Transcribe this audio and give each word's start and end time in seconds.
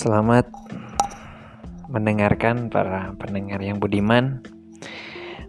Selamat 0.00 0.48
mendengarkan 1.92 2.72
para 2.72 3.12
pendengar 3.20 3.60
yang 3.60 3.76
budiman. 3.76 4.40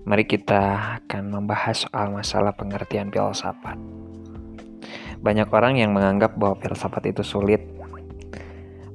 Mari 0.03 0.27
kita 0.27 0.99
akan 0.99 1.39
membahas 1.39 1.87
soal 1.87 2.11
masalah 2.11 2.51
pengertian 2.51 3.07
filsafat. 3.15 3.79
Banyak 5.23 5.47
orang 5.55 5.79
yang 5.79 5.95
menganggap 5.95 6.35
bahwa 6.35 6.59
filsafat 6.59 7.15
itu 7.15 7.23
sulit. 7.23 7.63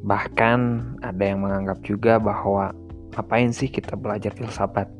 Bahkan 0.05 0.61
ada 1.01 1.25
yang 1.25 1.41
menganggap 1.41 1.81
juga 1.81 2.21
bahwa 2.21 2.77
ngapain 3.17 3.49
sih 3.49 3.73
kita 3.73 3.97
belajar 3.97 4.37
filsafat? 4.37 4.93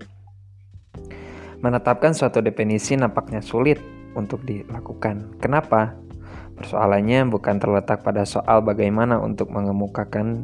Menetapkan 1.61 2.17
suatu 2.17 2.41
definisi 2.41 2.97
nampaknya 2.97 3.45
sulit 3.45 3.77
untuk 4.17 4.41
dilakukan. 4.49 5.37
Kenapa? 5.37 6.06
Persoalannya 6.57 7.29
bukan 7.29 7.61
terletak 7.61 8.01
pada 8.01 8.25
soal 8.25 8.65
bagaimana 8.65 9.21
untuk 9.21 9.53
mengemukakan 9.53 10.41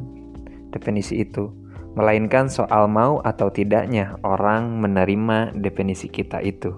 definisi 0.68 1.24
itu, 1.24 1.48
melainkan 1.96 2.52
soal 2.52 2.88
mau 2.88 3.24
atau 3.24 3.48
tidaknya 3.48 4.20
orang 4.20 4.76
menerima 4.80 5.56
definisi 5.56 6.12
kita 6.12 6.44
itu. 6.44 6.72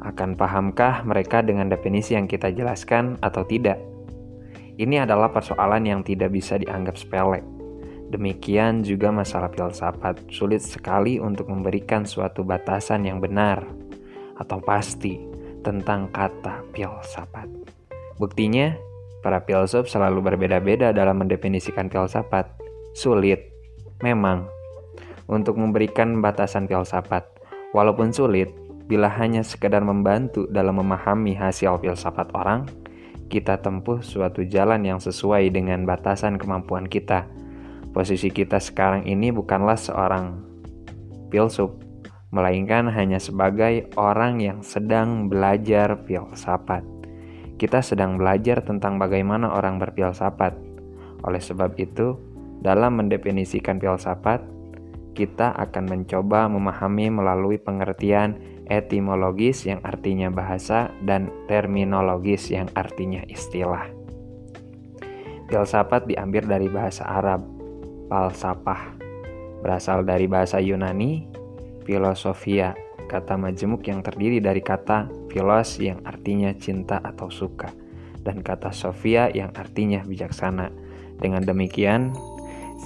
Akan 0.00 0.36
pahamkah 0.36 1.04
mereka 1.04 1.44
dengan 1.44 1.68
definisi 1.68 2.16
yang 2.16 2.28
kita 2.28 2.52
jelaskan 2.52 3.20
atau 3.20 3.44
tidak? 3.44 3.80
Ini 4.80 5.04
adalah 5.04 5.28
persoalan 5.28 5.84
yang 5.84 6.00
tidak 6.00 6.32
bisa 6.32 6.56
dianggap 6.56 6.96
sepele. 6.96 7.44
Demikian 8.08 8.80
juga 8.80 9.12
masalah 9.12 9.52
filsafat, 9.52 10.24
sulit 10.32 10.64
sekali 10.64 11.20
untuk 11.20 11.52
memberikan 11.52 12.08
suatu 12.08 12.42
batasan 12.42 13.04
yang 13.04 13.20
benar 13.20 13.62
atau 14.40 14.56
pasti 14.64 15.20
tentang 15.60 16.08
kata 16.08 16.64
filsafat. 16.72 17.79
Buktinya, 18.20 18.76
para 19.24 19.40
filsuf 19.48 19.88
selalu 19.88 20.20
berbeda-beda 20.20 20.92
dalam 20.92 21.24
mendefinisikan 21.24 21.88
filsafat. 21.88 22.52
Sulit, 22.92 23.48
memang, 24.04 24.44
untuk 25.24 25.56
memberikan 25.56 26.20
batasan 26.20 26.68
filsafat. 26.68 27.24
Walaupun 27.72 28.12
sulit, 28.12 28.52
bila 28.84 29.08
hanya 29.08 29.40
sekedar 29.40 29.80
membantu 29.80 30.44
dalam 30.52 30.84
memahami 30.84 31.32
hasil 31.32 31.80
filsafat 31.80 32.28
orang, 32.36 32.68
kita 33.32 33.56
tempuh 33.56 34.04
suatu 34.04 34.44
jalan 34.44 34.84
yang 34.84 35.00
sesuai 35.00 35.48
dengan 35.48 35.88
batasan 35.88 36.36
kemampuan 36.36 36.84
kita. 36.84 37.24
Posisi 37.96 38.28
kita 38.28 38.60
sekarang 38.60 39.08
ini 39.08 39.32
bukanlah 39.32 39.80
seorang 39.80 40.44
filsuf, 41.32 41.72
melainkan 42.36 42.84
hanya 42.92 43.16
sebagai 43.16 43.88
orang 43.96 44.44
yang 44.44 44.60
sedang 44.60 45.32
belajar 45.32 46.04
filsafat. 46.04 46.99
Kita 47.60 47.84
sedang 47.84 48.16
belajar 48.16 48.64
tentang 48.64 48.96
bagaimana 48.96 49.52
orang 49.52 49.76
berfilsafat. 49.76 50.56
Oleh 51.28 51.44
sebab 51.44 51.76
itu, 51.76 52.16
dalam 52.64 52.96
mendefinisikan 52.96 53.76
filsafat, 53.76 54.40
kita 55.12 55.52
akan 55.52 55.84
mencoba 55.84 56.48
memahami 56.48 57.12
melalui 57.12 57.60
pengertian 57.60 58.40
etimologis 58.64 59.68
yang 59.68 59.84
artinya 59.84 60.32
bahasa 60.32 60.88
dan 61.04 61.28
terminologis 61.52 62.48
yang 62.48 62.64
artinya 62.72 63.20
istilah. 63.28 63.92
Filsafat 65.52 66.08
diambil 66.08 66.48
dari 66.48 66.72
bahasa 66.72 67.04
Arab, 67.04 67.44
falsafah, 68.08 68.96
berasal 69.60 70.08
dari 70.08 70.24
bahasa 70.24 70.64
Yunani, 70.64 71.28
filosofia, 71.84 72.72
kata 73.10 73.34
majemuk 73.34 73.82
yang 73.90 74.06
terdiri 74.06 74.38
dari 74.38 74.62
kata 74.62 75.10
filos 75.26 75.82
yang 75.82 75.98
artinya 76.06 76.54
cinta 76.54 77.02
atau 77.02 77.26
suka 77.26 77.74
dan 78.22 78.38
kata 78.46 78.70
sofia 78.70 79.26
yang 79.34 79.50
artinya 79.50 80.06
bijaksana. 80.06 80.70
Dengan 81.18 81.42
demikian, 81.42 82.14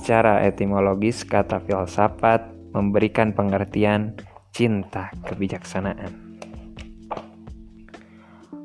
secara 0.00 0.41
etimologis 0.48 1.28
kata 1.28 1.61
filsafat 1.61 2.48
memberikan 2.73 3.36
pengertian 3.36 4.17
cinta 4.57 5.13
kebijaksanaan. 5.29 6.24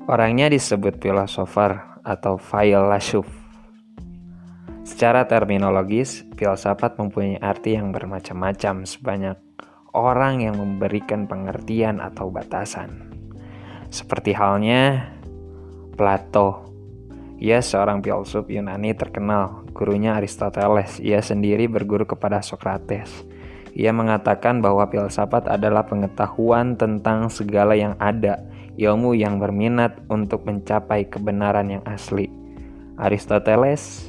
Orangnya 0.09 0.49
disebut 0.49 0.97
filosofer 0.97 2.01
atau 2.01 2.41
filosof. 2.41 3.29
Secara 4.81 5.29
terminologis, 5.29 6.25
filsafat 6.33 6.97
mempunyai 6.97 7.37
arti 7.37 7.77
yang 7.77 7.93
bermacam-macam 7.93 8.89
sebanyak 8.89 9.37
orang 9.93 10.43
yang 10.43 10.57
memberikan 10.57 11.25
pengertian 11.25 12.01
atau 12.03 12.29
batasan. 12.29 13.09
Seperti 13.89 14.37
halnya 14.37 15.13
Plato. 15.97 16.69
Ia 17.39 17.63
seorang 17.63 18.03
filsuf 18.03 18.51
Yunani 18.51 18.95
terkenal, 18.95 19.63
gurunya 19.71 20.15
Aristoteles. 20.19 20.99
Ia 20.99 21.23
sendiri 21.23 21.71
berguru 21.71 22.03
kepada 22.03 22.43
Socrates. 22.43 23.11
Ia 23.77 23.95
mengatakan 23.95 24.59
bahwa 24.59 24.89
filsafat 24.91 25.47
adalah 25.47 25.87
pengetahuan 25.87 26.75
tentang 26.75 27.31
segala 27.31 27.79
yang 27.79 27.95
ada, 27.95 28.43
ilmu 28.75 29.15
yang 29.15 29.39
berminat 29.39 29.99
untuk 30.11 30.43
mencapai 30.43 31.07
kebenaran 31.07 31.79
yang 31.79 31.83
asli. 31.87 32.27
Aristoteles 32.99 34.08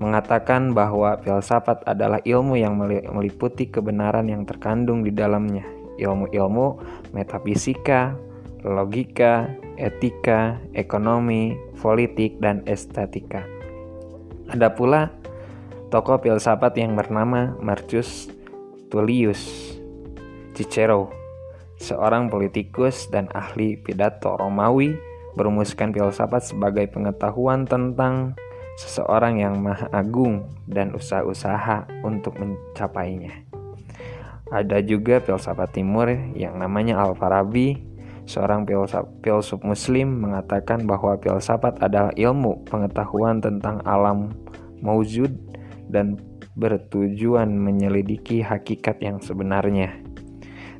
mengatakan 0.00 0.72
bahwa 0.72 1.20
filsafat 1.20 1.84
adalah 1.84 2.18
ilmu 2.24 2.56
yang 2.56 2.76
meliputi 3.12 3.68
kebenaran 3.68 4.28
yang 4.28 4.48
terkandung 4.48 5.04
di 5.04 5.12
dalamnya, 5.12 5.64
ilmu-ilmu 6.00 6.80
metafisika, 7.12 8.16
logika, 8.64 9.50
etika, 9.76 10.56
ekonomi, 10.72 11.56
politik, 11.80 12.38
dan 12.40 12.64
estetika. 12.64 13.44
Ada 14.48 14.72
pula 14.72 15.12
tokoh 15.92 16.20
filsafat 16.20 16.76
yang 16.80 16.96
bernama 16.96 17.52
Marcus 17.60 18.32
Tullius 18.88 19.76
Cicero, 20.52 21.08
seorang 21.80 22.28
politikus 22.28 23.08
dan 23.08 23.28
ahli 23.32 23.80
pidato 23.80 24.36
Romawi 24.36 24.92
berumuskan 25.32 25.96
filsafat 25.96 26.52
sebagai 26.52 26.92
pengetahuan 26.92 27.64
tentang 27.64 28.36
seseorang 28.80 29.40
yang 29.40 29.60
maha 29.60 29.88
agung 29.92 30.48
dan 30.64 30.96
usaha-usaha 30.96 31.88
untuk 32.04 32.38
mencapainya. 32.40 33.44
Ada 34.52 34.84
juga 34.84 35.20
filsafat 35.24 35.72
timur 35.72 36.12
yang 36.36 36.60
namanya 36.60 37.00
Al-Farabi, 37.00 37.80
seorang 38.28 38.68
filsuf 39.24 39.64
muslim 39.64 40.28
mengatakan 40.28 40.84
bahwa 40.84 41.16
filsafat 41.16 41.80
adalah 41.80 42.12
ilmu 42.12 42.68
pengetahuan 42.68 43.40
tentang 43.40 43.80
alam 43.88 44.36
maujud 44.84 45.32
dan 45.88 46.20
bertujuan 46.52 47.48
menyelidiki 47.48 48.44
hakikat 48.44 49.00
yang 49.00 49.18
sebenarnya. 49.24 49.96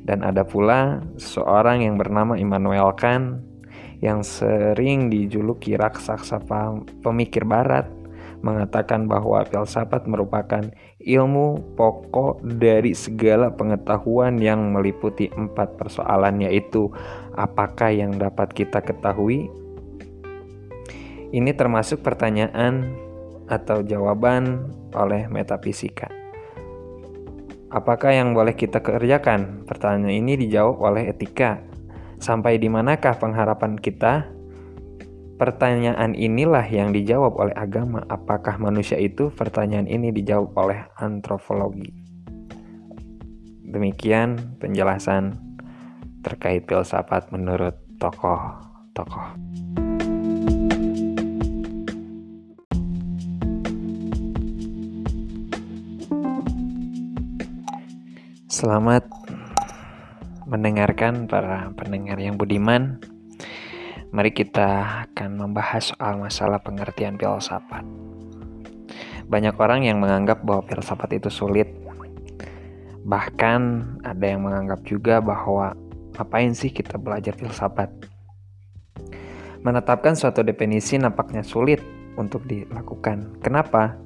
Dan 0.03 0.21
ada 0.21 0.43
pula 0.43 1.01
seorang 1.15 1.81
yang 1.81 1.95
bernama 1.95 2.35
Immanuel 2.35 2.91
Kant 2.93 3.41
yang 4.03 4.19
sering 4.19 5.07
dijuluki 5.07 5.79
raksasa 5.79 6.43
pemikir 6.99 7.47
barat 7.47 7.87
mengatakan 8.43 9.07
bahwa 9.07 9.39
filsafat 9.47 10.03
merupakan 10.03 10.67
ilmu 10.99 11.79
pokok 11.79 12.43
dari 12.43 12.91
segala 12.91 13.55
pengetahuan 13.55 14.35
yang 14.35 14.75
meliputi 14.75 15.31
empat 15.31 15.79
persoalan 15.79 16.43
yaitu 16.43 16.91
apakah 17.39 17.95
yang 17.95 18.19
dapat 18.19 18.51
kita 18.51 18.83
ketahui 18.83 19.47
ini 21.31 21.55
termasuk 21.55 22.03
pertanyaan 22.03 22.99
atau 23.47 23.81
jawaban 23.81 24.69
oleh 24.91 25.25
metafisika. 25.31 26.11
Apakah 27.73 28.13
yang 28.13 28.37
boleh 28.37 28.53
kita 28.53 28.85
kerjakan? 28.85 29.65
Pertanyaan 29.65 30.13
ini 30.13 30.37
dijawab 30.37 30.77
oleh 30.77 31.09
etika 31.09 31.72
Sampai 32.23 32.55
di 32.55 32.71
manakah 32.71 33.19
pengharapan 33.19 33.75
kita? 33.75 34.23
Pertanyaan 35.35 36.15
inilah 36.15 36.63
yang 36.71 36.95
dijawab 36.95 37.35
oleh 37.35 37.51
agama. 37.51 37.99
Apakah 38.07 38.55
manusia 38.55 38.95
itu? 38.95 39.27
Pertanyaan 39.27 39.91
ini 39.91 40.07
dijawab 40.15 40.55
oleh 40.55 40.87
antropologi. 41.03 41.91
Demikian 43.67 44.55
penjelasan 44.55 45.35
terkait 46.23 46.63
filsafat 46.63 47.27
menurut 47.35 47.75
tokoh-tokoh. 47.99 49.35
Selamat 58.47 59.22
mendengarkan 60.53 61.25
para 61.25 61.73
pendengar 61.73 62.21
yang 62.21 62.37
budiman. 62.37 63.01
Mari 64.13 64.29
kita 64.37 65.01
akan 65.09 65.41
membahas 65.41 65.89
soal 65.89 66.21
masalah 66.21 66.61
pengertian 66.61 67.17
filsafat. 67.17 67.81
Banyak 69.25 69.57
orang 69.57 69.89
yang 69.89 69.97
menganggap 69.97 70.45
bahwa 70.45 70.61
filsafat 70.69 71.17
itu 71.17 71.33
sulit. 71.33 71.73
Bahkan 73.01 73.61
ada 74.05 74.25
yang 74.29 74.45
menganggap 74.45 74.85
juga 74.85 75.17
bahwa 75.25 75.73
ngapain 76.13 76.53
sih 76.53 76.69
kita 76.69 77.01
belajar 77.01 77.33
filsafat? 77.33 77.89
Menetapkan 79.65 80.13
suatu 80.13 80.45
definisi 80.45 81.01
nampaknya 81.01 81.41
sulit 81.41 81.81
untuk 82.13 82.45
dilakukan. 82.45 83.41
Kenapa? 83.41 83.97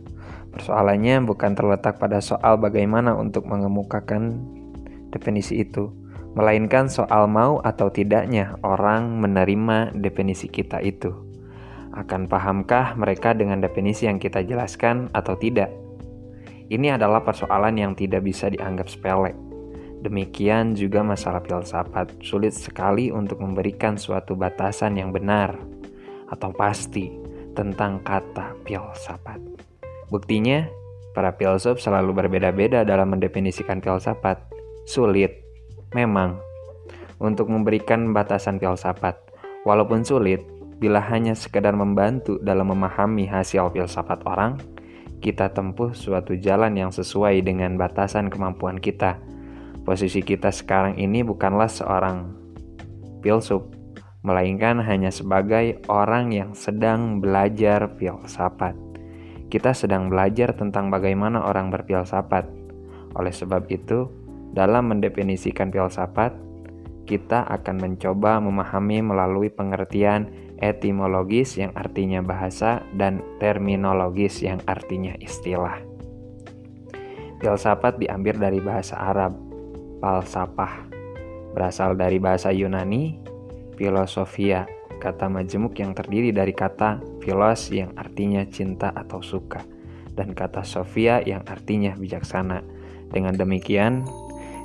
Persoalannya 0.55 1.27
bukan 1.27 1.51
terletak 1.59 1.99
pada 1.99 2.23
soal 2.23 2.55
bagaimana 2.55 3.11
untuk 3.19 3.44
mengemukakan 3.51 4.39
definisi 5.11 5.59
itu, 5.59 5.91
melainkan 6.37 6.85
soal 6.85 7.25
mau 7.25 7.57
atau 7.65 7.89
tidaknya 7.89 8.61
orang 8.61 9.17
menerima 9.17 9.97
definisi 9.97 10.45
kita 10.45 10.77
itu. 10.85 11.09
Akan 11.97 12.29
pahamkah 12.29 12.93
mereka 12.93 13.33
dengan 13.33 13.57
definisi 13.57 14.05
yang 14.05 14.21
kita 14.21 14.45
jelaskan 14.45 15.09
atau 15.17 15.33
tidak? 15.33 15.73
Ini 16.69 16.93
adalah 17.01 17.25
persoalan 17.25 17.81
yang 17.81 17.97
tidak 17.97 18.21
bisa 18.21 18.53
dianggap 18.53 18.85
sepele. 18.85 19.33
Demikian 20.05 20.77
juga 20.77 21.01
masalah 21.01 21.41
filsafat, 21.41 22.21
sulit 22.21 22.53
sekali 22.53 23.09
untuk 23.09 23.41
memberikan 23.41 23.97
suatu 23.97 24.37
batasan 24.37 24.93
yang 24.93 25.09
benar 25.09 25.57
atau 26.29 26.53
pasti 26.53 27.09
tentang 27.57 27.97
kata 28.05 28.53
filsafat. 28.61 29.41
Buktinya, 30.13 30.69
para 31.17 31.33
filsuf 31.33 31.81
selalu 31.81 32.13
berbeda-beda 32.13 32.85
dalam 32.85 33.09
mendefinisikan 33.17 33.81
filsafat. 33.81 34.37
Sulit, 34.85 35.46
memang, 35.91 36.39
untuk 37.17 37.49
memberikan 37.49 38.11
batasan 38.13 38.59
filsafat. 38.61 39.17
Walaupun 39.65 40.03
sulit, 40.05 40.43
bila 40.77 41.01
hanya 41.01 41.33
sekedar 41.33 41.73
membantu 41.73 42.37
dalam 42.39 42.69
memahami 42.69 43.25
hasil 43.25 43.73
filsafat 43.73 44.21
orang, 44.29 44.61
kita 45.17 45.49
tempuh 45.49 45.97
suatu 45.97 46.37
jalan 46.37 46.77
yang 46.77 46.93
sesuai 46.93 47.41
dengan 47.41 47.73
batasan 47.73 48.29
kemampuan 48.29 48.77
kita. 48.77 49.17
Posisi 49.81 50.21
kita 50.21 50.53
sekarang 50.53 50.99
ini 51.01 51.25
bukanlah 51.25 51.71
seorang 51.71 52.37
filsuf, 53.25 53.65
melainkan 54.21 54.77
hanya 54.83 55.09
sebagai 55.09 55.81
orang 55.89 56.29
yang 56.35 56.51
sedang 56.53 57.17
belajar 57.17 57.97
filsafat. 57.97 58.77
Kita 59.47 59.71
sedang 59.71 60.11
belajar 60.11 60.53
tentang 60.53 60.91
bagaimana 60.91 61.41
orang 61.47 61.71
berfilsafat. 61.71 62.45
Oleh 63.15 63.31
sebab 63.31 63.65
itu, 63.71 64.11
dalam 64.53 64.94
mendefinisikan 64.94 65.71
filsafat, 65.71 66.35
kita 67.07 67.47
akan 67.47 67.79
mencoba 67.79 68.44
memahami 68.44 68.99
melalui 68.99 69.47
pengertian 69.47 70.27
etimologis 70.59 71.55
yang 71.55 71.71
artinya 71.77 72.19
bahasa 72.19 72.83
dan 72.97 73.23
terminologis 73.39 74.44
yang 74.44 74.59
artinya 74.67 75.15
istilah. 75.23 75.79
Filsafat 77.38 78.01
diambil 78.01 78.35
dari 78.35 78.59
bahasa 78.59 78.97
Arab, 78.97 79.38
falsafah, 80.01 80.89
berasal 81.53 81.94
dari 81.94 82.17
bahasa 82.17 82.49
Yunani, 82.49 83.21
filosofia, 83.77 84.65
kata 84.97 85.29
majemuk 85.29 85.77
yang 85.77 85.94
terdiri 85.94 86.33
dari 86.33 86.51
kata 86.51 86.99
filos 87.21 87.69
yang 87.69 87.94
artinya 87.94 88.41
cinta 88.49 88.89
atau 88.89 89.21
suka 89.21 89.61
dan 90.17 90.33
kata 90.33 90.65
sofia 90.65 91.21
yang 91.21 91.45
artinya 91.45 91.94
bijaksana. 91.94 92.65
Dengan 93.07 93.38
demikian, 93.38 94.03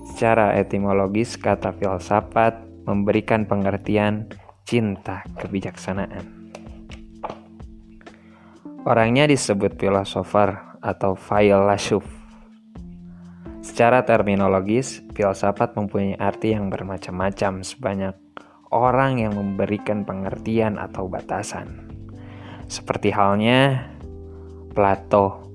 secara 0.07 0.59
etimologis 0.59 1.39
kata 1.39 1.75
filsafat 1.77 2.59
memberikan 2.87 3.47
pengertian 3.47 4.31
cinta 4.67 5.23
kebijaksanaan. 5.39 6.43
Orangnya 8.83 9.31
disebut 9.31 9.79
filosofer 9.79 10.59
atau 10.83 11.15
filosof. 11.15 12.03
Secara 13.63 14.03
terminologis, 14.03 15.07
filsafat 15.15 15.79
mempunyai 15.79 16.19
arti 16.19 16.51
yang 16.51 16.67
bermacam-macam 16.67 17.63
sebanyak 17.63 18.19
orang 18.75 19.23
yang 19.23 19.39
memberikan 19.39 20.03
pengertian 20.03 20.83
atau 20.83 21.07
batasan. 21.07 21.87
Seperti 22.67 23.15
halnya 23.15 23.87
Plato. 24.73 25.52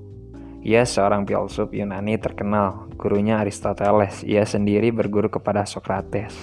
Ia 0.68 0.84
seorang 0.84 1.24
filsuf 1.24 1.72
Yunani 1.72 2.20
terkenal, 2.20 2.92
gurunya 3.00 3.40
Aristoteles. 3.40 4.20
Ia 4.20 4.44
sendiri 4.44 4.92
berguru 4.92 5.32
kepada 5.32 5.64
Socrates. 5.64 6.36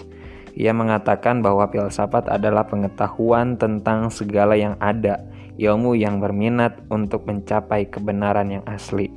Ia 0.58 0.74
mengatakan 0.74 1.46
bahwa 1.46 1.70
filsafat 1.70 2.34
adalah 2.34 2.66
pengetahuan 2.66 3.54
tentang 3.54 4.10
segala 4.10 4.58
yang 4.58 4.82
ada, 4.82 5.22
ilmu 5.62 5.94
yang 5.94 6.18
berminat 6.18 6.74
untuk 6.90 7.30
mencapai 7.30 7.86
kebenaran 7.86 8.50
yang 8.50 8.66
asli. 8.66 9.14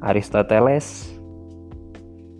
Aristoteles 0.00 1.12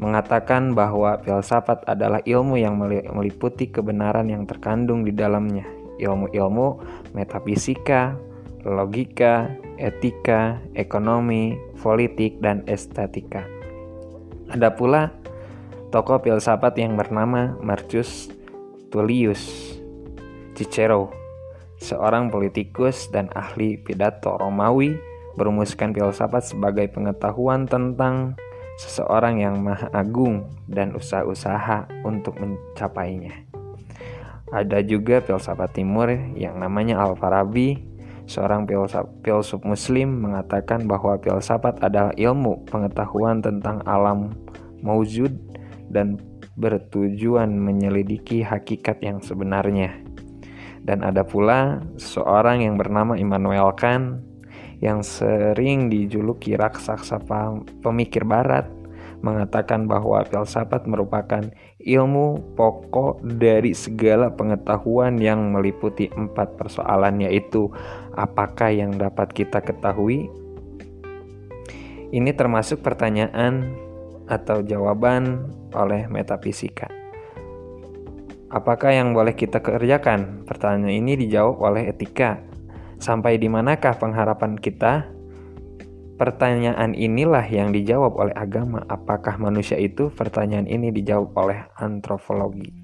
mengatakan 0.00 0.72
bahwa 0.72 1.20
filsafat 1.20 1.84
adalah 1.84 2.24
ilmu 2.24 2.56
yang 2.56 2.80
meliputi 3.12 3.68
kebenaran 3.68 4.32
yang 4.32 4.48
terkandung 4.48 5.04
di 5.04 5.12
dalamnya, 5.12 5.68
ilmu-ilmu 6.00 6.80
metafisika, 7.12 8.16
logika, 8.64 9.52
etika, 9.78 10.58
ekonomi, 10.74 11.54
politik, 11.78 12.42
dan 12.42 12.66
estetika. 12.66 13.46
Ada 14.50 14.74
pula 14.74 15.14
tokoh 15.94 16.20
filsafat 16.20 16.76
yang 16.76 16.98
bernama 16.98 17.56
Marcus 17.62 18.28
Tullius 18.90 19.76
Cicero, 20.58 21.14
seorang 21.78 22.28
politikus 22.28 23.06
dan 23.08 23.30
ahli 23.32 23.78
pidato 23.78 24.34
Romawi, 24.34 24.98
merumuskan 25.38 25.94
filsafat 25.94 26.50
sebagai 26.50 26.90
pengetahuan 26.90 27.64
tentang 27.70 28.34
seseorang 28.78 29.42
yang 29.42 29.62
maha 29.62 29.86
agung 29.94 30.50
dan 30.66 30.94
usaha-usaha 30.94 31.86
untuk 32.02 32.38
mencapainya. 32.42 33.46
Ada 34.48 34.80
juga 34.80 35.20
filsafat 35.20 35.76
timur 35.76 36.08
yang 36.34 36.56
namanya 36.56 36.98
Al-Farabi, 37.04 37.97
seorang 38.28 38.68
filsuf 39.24 39.64
muslim 39.64 40.20
mengatakan 40.20 40.84
bahwa 40.84 41.16
filsafat 41.18 41.80
adalah 41.80 42.12
ilmu 42.14 42.68
pengetahuan 42.68 43.40
tentang 43.40 43.80
alam 43.88 44.36
maujud 44.84 45.32
dan 45.88 46.20
bertujuan 46.60 47.48
menyelidiki 47.56 48.44
hakikat 48.44 49.00
yang 49.00 49.18
sebenarnya. 49.24 49.96
Dan 50.84 51.02
ada 51.02 51.24
pula 51.24 51.80
seorang 51.96 52.62
yang 52.62 52.76
bernama 52.76 53.16
Immanuel 53.16 53.72
Kant 53.74 54.22
yang 54.78 55.02
sering 55.02 55.90
dijuluki 55.90 56.54
raksasa 56.54 57.18
pemikir 57.82 58.22
barat 58.22 58.68
mengatakan 59.18 59.90
bahwa 59.90 60.22
filsafat 60.22 60.86
merupakan 60.86 61.42
ilmu 61.82 62.54
pokok 62.54 63.18
dari 63.26 63.74
segala 63.74 64.30
pengetahuan 64.30 65.18
yang 65.18 65.50
meliputi 65.50 66.06
empat 66.14 66.54
persoalan 66.54 67.26
yaitu 67.26 67.66
apakah 68.18 68.74
yang 68.74 68.98
dapat 68.98 69.30
kita 69.30 69.62
ketahui 69.62 70.26
ini 72.10 72.34
termasuk 72.34 72.82
pertanyaan 72.82 73.70
atau 74.26 74.66
jawaban 74.66 75.46
oleh 75.70 76.10
metafisika 76.10 76.90
apakah 78.50 78.90
yang 78.90 79.14
boleh 79.14 79.38
kita 79.38 79.62
kerjakan 79.62 80.42
pertanyaan 80.42 80.98
ini 80.98 81.14
dijawab 81.14 81.62
oleh 81.62 81.94
etika 81.94 82.48
Sampai 82.98 83.38
di 83.38 83.46
manakah 83.46 83.94
pengharapan 83.94 84.58
kita? 84.58 85.06
Pertanyaan 86.18 86.98
inilah 86.98 87.46
yang 87.46 87.70
dijawab 87.70 88.18
oleh 88.18 88.34
agama. 88.34 88.82
Apakah 88.90 89.38
manusia 89.38 89.78
itu? 89.78 90.10
Pertanyaan 90.10 90.66
ini 90.66 90.90
dijawab 90.90 91.30
oleh 91.38 91.62
antropologi. 91.78 92.74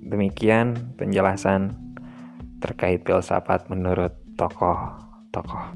Demikian 0.00 0.96
penjelasan 0.96 1.76
terkait 2.66 3.00
filsafat 3.06 3.70
menurut 3.70 4.10
tokoh-tokoh. 4.34 5.70